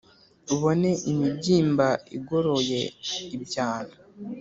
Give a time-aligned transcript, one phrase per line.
[0.53, 2.81] ubone imibyimba igoroye
[3.35, 3.95] ibyano